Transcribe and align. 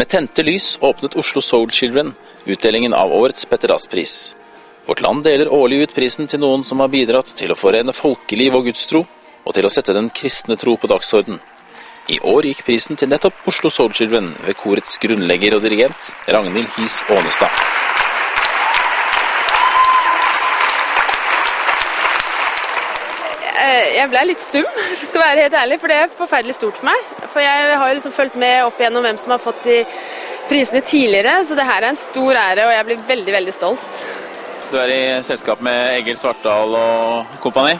Med 0.00 0.08
tente 0.08 0.42
lys 0.42 0.78
åpnet 0.80 1.16
Oslo 1.16 1.40
Soul 1.42 1.70
Children 1.70 2.14
utdelingen 2.44 2.94
av 2.94 3.12
årets 3.12 3.44
Petter 3.44 3.68
Dass-pris. 3.68 4.36
Vårt 4.86 5.00
land 5.00 5.24
deler 5.24 5.52
årlig 5.52 5.82
ut 5.82 5.92
prisen 5.94 6.24
til 6.26 6.40
noen 6.40 6.64
som 6.64 6.80
har 6.80 6.88
bidratt 6.88 7.34
til 7.36 7.52
å 7.52 7.56
forene 7.58 7.92
folkeliv 7.92 8.56
og 8.56 8.64
gudstro, 8.70 9.02
og 9.44 9.52
til 9.52 9.68
å 9.68 9.72
sette 9.74 9.92
den 9.92 10.08
kristne 10.08 10.56
tro 10.56 10.78
på 10.80 10.88
dagsorden. 10.88 11.36
I 12.08 12.16
år 12.32 12.48
gikk 12.48 12.64
prisen 12.70 12.96
til 12.96 13.12
nettopp 13.12 13.44
Oslo 13.52 13.68
Soul 13.68 13.92
Children 13.92 14.32
ved 14.46 14.56
korets 14.56 14.96
grunnlegger 15.04 15.58
og 15.58 15.68
dirigent 15.68 16.14
Ragnhild 16.32 16.72
His 16.78 17.02
Aanestad. 17.04 17.52
Eh, 23.60 23.89
jeg 24.00 24.10
ble 24.12 24.24
litt 24.30 24.42
stum, 24.44 24.80
skal 25.08 25.24
være 25.24 25.46
helt 25.46 25.56
ærlig, 25.60 25.78
for 25.82 25.92
det 25.92 26.00
er 26.00 26.16
forferdelig 26.16 26.56
stort 26.56 26.80
for 26.80 26.90
meg. 26.90 27.12
For 27.28 27.44
jeg 27.44 27.78
har 27.82 27.94
liksom 27.94 28.16
fulgt 28.16 28.40
med 28.40 28.64
opp 28.66 28.80
igjennom 28.80 29.06
hvem 29.06 29.20
som 29.20 29.36
har 29.36 29.42
fått 29.42 29.62
de 29.68 29.78
prisene 30.50 30.82
tidligere, 30.82 31.38
så 31.46 31.58
det 31.58 31.68
her 31.68 31.84
er 31.84 31.92
en 31.92 32.00
stor 32.00 32.42
ære, 32.42 32.66
og 32.66 32.74
jeg 32.74 32.88
blir 32.88 33.06
veldig, 33.12 33.36
veldig 33.38 33.54
stolt. 33.54 34.04
Du 34.70 34.76
er 34.78 34.92
i 34.94 35.00
selskap 35.26 35.62
med 35.66 35.96
Egil 35.98 36.18
Svartdal 36.18 36.76
og 36.78 37.40
kompani? 37.42 37.74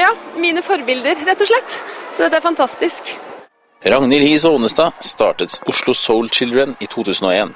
Ja, 0.00 0.08
mine 0.40 0.62
forbilder, 0.64 1.18
rett 1.26 1.42
og 1.44 1.50
slett. 1.50 1.74
Så 2.12 2.24
dette 2.24 2.38
er 2.38 2.44
fantastisk. 2.44 3.10
Ragnhild 3.84 4.24
Hies 4.24 4.46
Aanestad 4.48 4.96
startet 5.04 5.58
Oslo 5.68 5.92
Soul 5.96 6.30
Children 6.32 6.76
i 6.80 6.88
2001. 6.88 7.52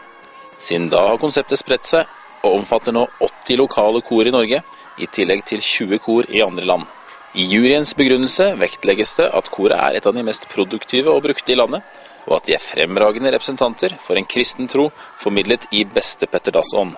Siden 0.58 0.90
da 0.92 1.06
har 1.08 1.20
konseptet 1.20 1.60
spredt 1.60 1.88
seg, 1.88 2.08
og 2.44 2.58
omfatter 2.60 2.92
nå 2.92 3.06
80 3.20 3.60
lokale 3.60 4.02
kor 4.04 4.28
i 4.28 4.32
Norge, 4.32 4.60
i 5.00 5.08
tillegg 5.08 5.44
til 5.48 5.64
20 5.64 6.00
kor 6.04 6.28
i 6.28 6.44
andre 6.44 6.68
land. 6.68 6.84
I 7.34 7.44
juryens 7.50 7.96
begrunnelse 7.98 8.44
vektlegges 8.60 9.16
det 9.18 9.24
at 9.38 9.48
koret 9.50 9.74
er 9.74 9.96
et 9.98 10.04
av 10.06 10.14
de 10.14 10.22
mest 10.22 10.44
produktive 10.52 11.10
og 11.10 11.24
brukte 11.24 11.50
i 11.50 11.56
landet, 11.58 11.82
og 12.28 12.36
at 12.36 12.46
de 12.46 12.54
er 12.54 12.62
fremragende 12.62 13.32
representanter 13.34 13.96
for 14.04 14.20
en 14.20 14.28
kristen 14.36 14.70
tro 14.70 14.86
formidlet 15.18 15.66
i 15.74 15.82
beste 15.96 16.30
Petter 16.30 16.54
Dass-ånd. 16.54 16.94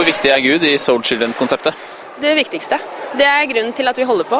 Hvor 0.00 0.08
viktig 0.08 0.30
er 0.32 0.40
Gud 0.40 0.62
i 0.64 0.78
Soul 0.80 1.02
Children-konseptet? 1.04 1.76
Det 2.24 2.30
viktigste. 2.38 2.78
Det 3.20 3.26
er 3.28 3.42
grunnen 3.50 3.74
til 3.76 3.90
at 3.90 3.98
vi 4.00 4.06
holder 4.08 4.24
på. 4.30 4.38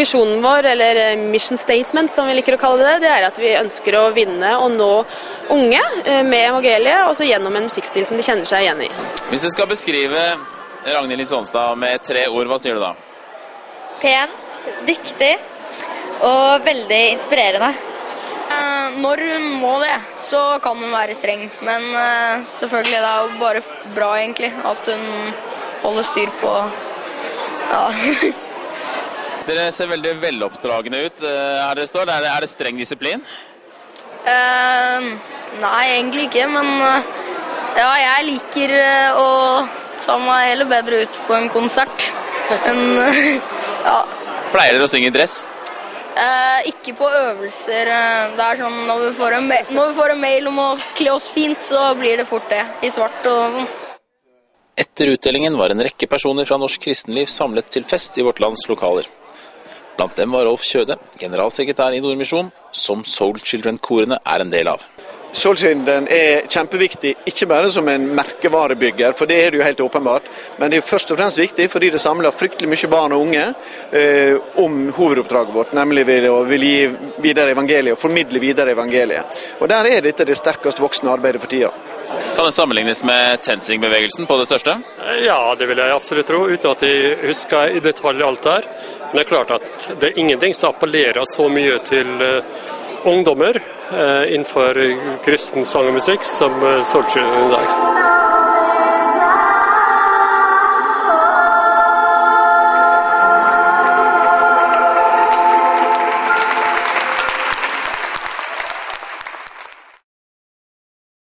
Visjonen 0.00 0.40
vår, 0.40 0.70
eller 0.70 1.00
eh, 1.02 1.20
mission 1.20 1.60
statement 1.60 2.08
som 2.08 2.24
vi 2.24 2.38
liker 2.38 2.56
å 2.56 2.60
kalle 2.62 2.86
det, 2.88 3.02
det 3.04 3.10
er 3.12 3.26
at 3.28 3.36
vi 3.36 3.50
ønsker 3.58 3.98
å 4.00 4.06
vinne 4.16 4.54
og 4.56 4.72
nå 4.78 4.88
unge 5.52 5.82
eh, 6.06 6.22
med 6.24 6.46
evangeliet, 6.46 7.04
også 7.10 7.28
gjennom 7.28 7.52
en 7.52 7.68
musikkstil 7.68 8.08
som 8.08 8.16
de 8.16 8.24
kjenner 8.24 8.48
seg 8.48 8.64
igjen 8.64 8.80
i. 8.86 8.90
Hvis 9.28 9.44
du 9.44 9.52
skal 9.52 9.68
beskrive 9.68 10.24
Ragnhild 10.88 11.28
Sonstad 11.28 11.76
med 11.84 12.00
tre 12.08 12.24
ord, 12.32 12.48
hva 12.48 12.62
sier 12.64 12.80
du 12.80 12.86
da? 12.86 12.94
Pen, 14.00 14.32
dyktig 14.88 15.34
og 16.24 16.64
veldig 16.64 17.02
inspirerende. 17.18 17.74
Eh, 18.84 18.98
Når 19.02 19.22
hun 19.28 19.44
må 19.62 19.74
det, 19.82 19.94
så 20.20 20.58
kan 20.62 20.78
hun 20.80 20.92
være 20.92 21.14
streng. 21.16 21.44
Men 21.62 21.86
eh, 21.98 22.44
selvfølgelig, 22.46 23.00
det 23.00 23.10
er 23.10 23.20
jo 23.22 23.38
bare 23.40 23.62
bra, 23.94 24.14
egentlig. 24.20 24.50
At 24.64 24.90
hun 24.90 25.04
holder 25.84 26.02
styr 26.12 26.34
på 26.40 26.54
Ja. 27.70 27.84
Dere 29.48 29.68
ser 29.76 29.90
veldig 29.90 30.14
veloppdragne 30.22 31.02
ut 31.04 31.18
eh, 31.20 31.58
her 31.60 31.74
det 31.76 31.88
står. 31.90 32.08
Er 32.08 32.24
det, 32.24 32.30
er 32.32 32.44
det 32.44 32.48
streng 32.48 32.78
disiplin? 32.80 33.24
Eh, 34.24 35.08
nei, 35.60 35.82
egentlig 35.98 36.28
ikke. 36.30 36.46
Men 36.48 36.70
ja, 37.76 37.90
jeg 38.00 38.28
liker 38.30 38.76
å 39.20 39.28
ta 40.04 40.16
meg 40.20 40.50
heller 40.52 40.68
bedre 40.70 41.04
ut 41.04 41.20
på 41.28 41.36
en 41.36 41.50
konsert 41.52 42.08
enn 42.64 42.82
Ja. 43.84 43.98
Pleier 44.54 44.76
dere 44.76 44.86
å 44.86 44.88
synge 44.88 45.10
i 45.10 45.12
dress? 45.12 45.42
Eh, 46.14 46.68
ikke 46.70 46.94
på 46.94 47.06
øvelser. 47.10 47.88
eh, 47.90 48.36
Det 48.36 48.44
er 48.44 48.60
sånn 48.60 48.76
når 48.86 49.00
vi, 49.02 49.14
får 49.18 49.32
en 49.38 49.48
når 49.48 49.88
vi 49.88 49.94
får 49.94 50.10
en 50.10 50.20
mail 50.20 50.46
om 50.46 50.58
å 50.58 50.68
kle 50.94 51.10
oss 51.10 51.28
fint, 51.28 51.58
så 51.58 51.94
blir 51.98 52.16
det 52.16 52.26
fort 52.26 52.48
det. 52.48 52.62
I 52.82 52.90
svart 52.90 53.26
og 53.26 53.58
sånn. 53.58 53.68
Etter 54.76 55.10
utdelingen 55.10 55.56
var 55.58 55.70
en 55.70 55.82
rekke 55.82 56.06
personer 56.10 56.46
fra 56.46 56.58
norsk 56.58 56.80
kristenliv 56.82 57.26
samlet 57.26 57.68
til 57.70 57.84
fest 57.84 58.18
i 58.18 58.22
Vårt 58.26 58.40
Lands 58.42 58.66
lokaler. 58.68 59.06
Blant 59.96 60.16
dem 60.16 60.32
var 60.34 60.46
Rolf 60.46 60.62
Kjøde, 60.66 60.96
generalsekretær 61.18 61.94
i 61.94 62.00
Nordmisjon, 62.02 62.50
som 62.72 63.04
Soul 63.06 63.38
Children-korene 63.38 64.18
er 64.26 64.42
en 64.42 64.50
del 64.50 64.70
av. 64.72 64.82
Solsynden 65.34 66.06
er 66.14 66.44
kjempeviktig, 66.46 67.14
ikke 67.26 67.48
bare 67.50 67.70
som 67.74 67.88
en 67.90 68.04
merkevarebygger, 68.14 69.16
for 69.18 69.26
det 69.26 69.38
er 69.42 69.50
det 69.50 69.58
jo 69.58 69.64
helt 69.66 69.80
åpenbart, 69.82 70.28
men 70.60 70.70
det 70.70 70.78
er 70.78 70.86
først 70.86 71.10
og 71.10 71.18
fremst 71.18 71.40
viktig 71.40 71.66
fordi 71.72 71.90
det 71.90 71.98
samler 72.02 72.34
fryktelig 72.34 72.70
mye 72.70 72.90
barn 72.92 73.16
og 73.16 73.24
unge 73.26 73.48
eh, 73.98 74.36
om 74.62 74.92
hovedoppdraget 74.94 75.56
vårt, 75.56 75.72
nemlig 75.74 76.06
ved 76.06 76.28
å 76.30 76.36
vil 76.46 76.66
gi 76.68 76.76
videre 77.24 77.50
evangeliet 77.56 77.96
og 77.96 77.98
formidle 77.98 78.42
videre 78.42 78.76
evangeliet. 78.76 79.42
Og 79.58 79.68
Der 79.74 79.90
er 79.90 80.06
dette 80.06 80.26
det 80.28 80.38
sterkest 80.38 80.78
voksende 80.78 81.16
arbeidet 81.16 81.42
for 81.42 81.50
tida. 81.50 81.72
Kan 82.36 82.44
det 82.44 82.52
sammenlignes 82.52 83.02
med 83.04 83.40
TenSing-bevegelsen 83.42 84.26
på 84.26 84.38
det 84.38 84.46
største? 84.46 84.76
Ja, 85.24 85.54
det 85.58 85.66
vil 85.66 85.82
jeg 85.82 85.96
absolutt 85.96 86.30
tro, 86.30 86.44
uten 86.46 86.70
at 86.70 86.86
jeg 86.86 87.18
husker 87.24 87.74
i 87.74 87.82
detalj 87.82 88.22
alt 88.22 88.46
der. 88.46 88.70
Men 89.02 89.18
det 89.18 89.24
er 89.24 89.30
klart 89.32 89.52
at 89.58 89.90
det 89.98 90.12
er 90.12 90.22
ingenting 90.22 90.54
som 90.54 90.74
appellerer 90.74 91.26
så 91.30 91.48
mye 91.50 91.78
til 91.86 92.10
eh, 92.22 92.56
ungdommer 93.04 93.60
eh, 93.92 94.34
innenfor 94.34 94.80
kristen 95.24 95.64
sang 95.64 95.90
og 95.92 95.98
musikk 96.00 96.24
som 96.26 96.60
solgte 96.84 97.20
Soul 97.20 97.48
i 97.48 97.50
dag. 97.52 98.23